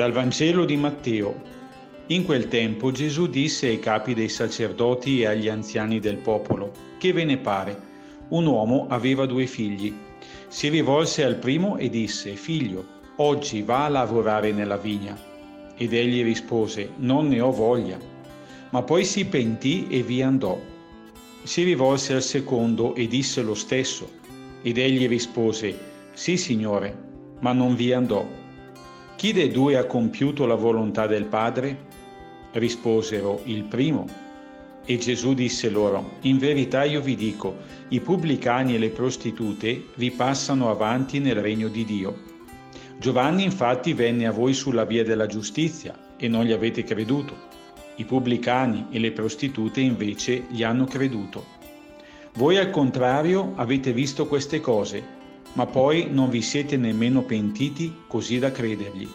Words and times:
Dal 0.00 0.12
Vangelo 0.12 0.64
di 0.64 0.78
Matteo. 0.78 1.42
In 2.06 2.24
quel 2.24 2.48
tempo 2.48 2.90
Gesù 2.90 3.26
disse 3.26 3.66
ai 3.66 3.80
capi 3.80 4.14
dei 4.14 4.30
sacerdoti 4.30 5.20
e 5.20 5.26
agli 5.26 5.46
anziani 5.46 6.00
del 6.00 6.16
popolo, 6.16 6.72
che 6.96 7.12
ve 7.12 7.26
ne 7.26 7.36
pare? 7.36 7.78
Un 8.28 8.46
uomo 8.46 8.86
aveva 8.88 9.26
due 9.26 9.44
figli. 9.44 9.94
Si 10.48 10.70
rivolse 10.70 11.22
al 11.22 11.34
primo 11.34 11.76
e 11.76 11.90
disse, 11.90 12.34
Figlio, 12.34 12.82
oggi 13.16 13.60
va 13.60 13.84
a 13.84 13.88
lavorare 13.90 14.52
nella 14.52 14.78
vigna. 14.78 15.14
Ed 15.76 15.92
egli 15.92 16.24
rispose, 16.24 16.92
Non 16.96 17.28
ne 17.28 17.42
ho 17.42 17.50
voglia. 17.50 17.98
Ma 18.70 18.80
poi 18.80 19.04
si 19.04 19.26
pentì 19.26 19.86
e 19.90 20.02
vi 20.02 20.22
andò. 20.22 20.58
Si 21.42 21.62
rivolse 21.62 22.14
al 22.14 22.22
secondo 22.22 22.94
e 22.94 23.06
disse 23.06 23.42
lo 23.42 23.54
stesso. 23.54 24.10
Ed 24.62 24.78
egli 24.78 25.06
rispose, 25.06 25.78
Sì, 26.14 26.38
Signore, 26.38 26.96
ma 27.40 27.52
non 27.52 27.74
vi 27.74 27.92
andò. 27.92 28.39
Chi 29.20 29.34
dei 29.34 29.50
due 29.50 29.76
ha 29.76 29.84
compiuto 29.84 30.46
la 30.46 30.54
volontà 30.54 31.06
del 31.06 31.26
Padre? 31.26 31.76
Risposero, 32.52 33.42
il 33.44 33.64
primo. 33.64 34.06
E 34.86 34.96
Gesù 34.96 35.34
disse 35.34 35.68
loro, 35.68 36.12
In 36.22 36.38
verità 36.38 36.84
io 36.84 37.02
vi 37.02 37.16
dico, 37.16 37.54
i 37.88 38.00
pubblicani 38.00 38.74
e 38.74 38.78
le 38.78 38.88
prostitute 38.88 39.88
vi 39.96 40.10
passano 40.10 40.70
avanti 40.70 41.18
nel 41.18 41.34
regno 41.34 41.68
di 41.68 41.84
Dio. 41.84 42.18
Giovanni 42.96 43.44
infatti 43.44 43.92
venne 43.92 44.26
a 44.26 44.32
voi 44.32 44.54
sulla 44.54 44.86
via 44.86 45.04
della 45.04 45.26
giustizia 45.26 45.94
e 46.16 46.26
non 46.26 46.46
gli 46.46 46.52
avete 46.52 46.82
creduto. 46.82 47.36
I 47.96 48.06
pubblicani 48.06 48.86
e 48.88 48.98
le 48.98 49.12
prostitute 49.12 49.82
invece 49.82 50.44
gli 50.48 50.62
hanno 50.62 50.86
creduto. 50.86 51.44
Voi 52.36 52.56
al 52.56 52.70
contrario 52.70 53.52
avete 53.56 53.92
visto 53.92 54.26
queste 54.26 54.62
cose, 54.62 55.19
ma 55.54 55.66
poi 55.66 56.08
non 56.10 56.30
vi 56.30 56.42
siete 56.42 56.76
nemmeno 56.76 57.22
pentiti 57.22 58.02
così 58.06 58.38
da 58.38 58.50
credergli. 58.50 59.08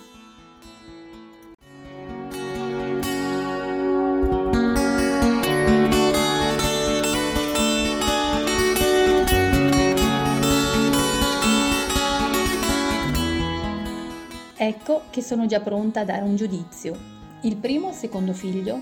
Ecco 14.58 15.04
che 15.10 15.22
sono 15.22 15.46
già 15.46 15.60
pronta 15.60 16.02
a 16.02 16.06
dare 16.06 16.24
un 16.24 16.36
giudizio. 16.36 16.98
Il 17.42 17.58
primo 17.58 17.90
o 17.90 17.92
secondo 17.92 18.34
figlio? 18.34 18.82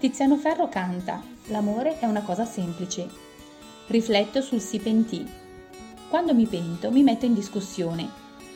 Tiziano 0.00 0.36
Ferro 0.36 0.68
canta 0.68 1.22
L'amore 1.50 1.98
è 1.98 2.06
una 2.06 2.22
cosa 2.22 2.44
semplice. 2.44 3.08
Rifletto 3.88 4.40
sul 4.40 4.60
si 4.60 4.78
pentì. 4.78 5.39
Quando 6.10 6.34
mi 6.34 6.44
pento 6.44 6.90
mi 6.90 7.02
metto 7.02 7.24
in 7.24 7.32
discussione. 7.32 8.06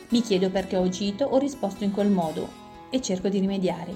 Mi 0.09 0.21
chiedo 0.21 0.51
perché 0.51 0.77
ho 0.77 0.83
agito 0.83 1.25
o 1.25 1.39
risposto 1.39 1.83
in 1.83 1.91
quel 1.91 2.09
modo 2.09 2.47
e 2.91 3.01
cerco 3.01 3.27
di 3.27 3.39
rimediare. 3.39 3.95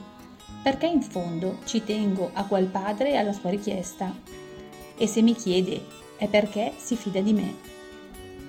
Perché 0.64 0.88
in 0.88 1.04
fondo 1.04 1.60
ci 1.66 1.84
tengo 1.84 2.32
a 2.34 2.46
quel 2.46 2.66
padre 2.66 3.12
e 3.12 3.18
alla 3.18 3.34
sua 3.34 3.52
richiesta. 3.52 4.12
E 4.98 5.06
se 5.06 5.22
mi 5.22 5.36
chiede 5.36 5.86
è 6.18 6.28
perché 6.28 6.74
si 6.78 6.96
fida 6.96 7.22
di 7.22 7.34
me. 7.34 7.56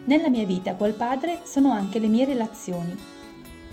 Nella 0.06 0.30
mia 0.30 0.46
vita 0.46 0.74
quel 0.74 0.94
padre 0.94 1.42
sono 1.44 1.70
anche 1.70 1.98
le 1.98 2.08
mie 2.08 2.24
relazioni 2.24 3.18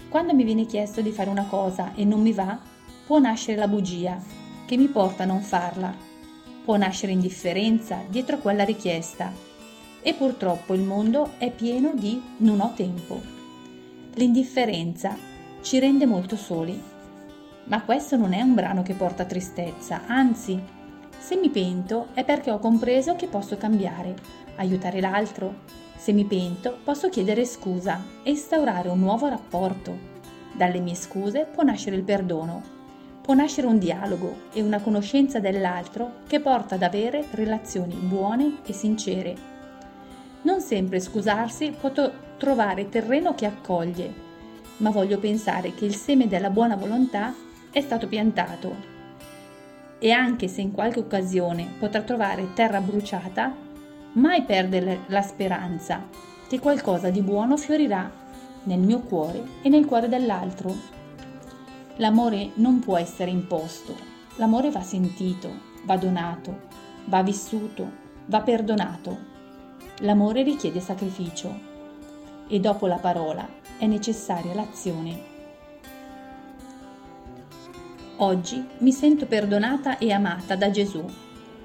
quando 0.09 0.33
mi 0.33 0.45
viene 0.45 0.65
chiesto 0.65 1.02
di 1.02 1.11
fare 1.11 1.30
una 1.30 1.45
cosa 1.47 1.93
e 1.93 2.05
non 2.05 2.21
mi 2.21 2.31
va, 2.31 2.58
può 3.05 3.19
nascere 3.19 3.58
la 3.58 3.67
bugia, 3.67 4.17
che 4.65 4.77
mi 4.77 4.88
porta 4.88 5.23
a 5.23 5.25
non 5.25 5.41
farla. 5.41 5.93
Può 6.63 6.77
nascere 6.77 7.11
indifferenza 7.11 8.02
dietro 8.08 8.38
quella 8.38 8.63
richiesta. 8.63 9.31
E 10.08 10.13
purtroppo 10.13 10.73
il 10.73 10.83
mondo 10.83 11.31
è 11.38 11.52
pieno 11.52 11.91
di 11.94 12.23
non 12.38 12.61
ho 12.61 12.72
tempo. 12.73 13.22
L'indifferenza 14.14 15.17
ci 15.59 15.80
rende 15.80 16.05
molto 16.05 16.37
soli. 16.37 16.81
Ma 17.65 17.81
questo 17.81 18.15
non 18.15 18.31
è 18.31 18.42
un 18.42 18.54
brano 18.54 18.83
che 18.83 18.93
porta 18.93 19.26
tristezza, 19.26 20.04
anzi, 20.08 20.58
se 21.20 21.36
mi 21.36 21.49
pento 21.49 22.08
è 22.14 22.23
perché 22.23 22.52
ho 22.52 22.59
compreso 22.59 23.17
che 23.17 23.27
posso 23.27 23.58
cambiare, 23.58 24.15
aiutare 24.55 25.02
l'altro, 25.02 25.55
se 25.98 26.14
mi 26.14 26.23
pento, 26.23 26.77
posso 26.86 27.10
chiedere 27.10 27.43
scusa 27.43 28.02
e 28.23 28.30
instaurare 28.30 28.87
un 28.87 28.99
nuovo 28.99 29.27
rapporto. 29.27 29.93
Dalle 30.54 30.80
mie 30.80 30.95
scuse 30.95 31.49
può 31.54 31.64
nascere 31.64 31.98
il 31.98 32.04
perdono, 32.04 32.61
può 33.21 33.33
nascere 33.33 33.67
un 33.67 33.77
dialogo 33.77 34.43
e 34.54 34.61
una 34.61 34.80
conoscenza 34.80 35.42
dell'altro 35.42 36.20
che 36.27 36.39
porta 36.39 36.76
ad 36.76 36.83
avere 36.83 37.26
relazioni 37.31 37.95
buone 37.95 38.60
e 38.65 38.71
sincere. 38.71 39.56
Non 40.47 40.61
sempre 40.61 41.02
scusarsi 41.02 41.75
può 41.77 41.91
trovare 42.37 42.87
terreno 42.87 43.35
che 43.35 43.45
accoglie, 43.45 44.13
ma 44.77 44.91
voglio 44.91 45.19
pensare 45.19 45.73
che 45.73 45.83
il 45.83 45.93
seme 45.93 46.30
della 46.30 46.49
buona 46.49 46.77
volontà 46.77 47.35
è 47.69 47.81
stato 47.81 48.08
piantato. 48.08 48.73
E 49.99 50.09
anche 50.11 50.47
se 50.47 50.61
in 50.61 50.71
qualche 50.71 50.99
occasione 50.99 51.67
potrà 51.77 52.02
trovare 52.02 52.53
terra 52.53 52.80
bruciata, 52.80 53.53
mai 54.13 54.43
perdere 54.43 55.02
la 55.07 55.21
speranza 55.21 56.07
che 56.47 56.59
qualcosa 56.59 57.09
di 57.09 57.21
buono 57.21 57.57
fiorirà 57.57 58.09
nel 58.63 58.80
mio 58.80 59.02
cuore 59.02 59.43
e 59.61 59.67
nel 59.67 59.83
cuore 59.83 60.07
dell'altro. 60.07 60.73
L'amore 61.97 62.52
non 62.53 62.80
può 62.80 62.95
essere 62.95 63.31
imposto, 63.31 63.93
l'amore 64.37 64.71
va 64.71 64.81
sentito, 64.81 65.52
va 65.83 65.97
donato, 65.97 66.57
va 67.03 67.21
vissuto, 67.21 67.91
va 68.27 68.39
perdonato. 68.39 69.36
L'amore 70.02 70.43
richiede 70.43 70.80
sacrificio 70.80 71.59
e 72.47 72.59
dopo 72.59 72.85
la 72.85 72.97
parola 72.97 73.47
è 73.80 73.87
necessaria 73.87 74.53
l'azione. 74.53 75.35
Oggi 78.17 78.63
mi 78.80 78.91
sento 78.91 79.25
perdonata 79.25 79.97
e 79.97 80.11
amata 80.11 80.55
da 80.55 80.69
Gesù 80.69 81.03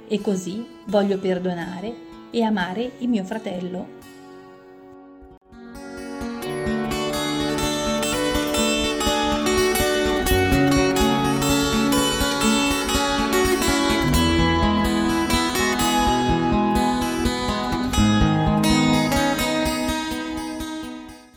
e 0.09 0.21
così 0.23 0.67
voglio 0.87 1.19
perdonare 1.19 1.95
e 2.31 2.43
amare 2.43 2.93
il 2.99 3.09
mio 3.09 3.25
fratello 3.25 3.87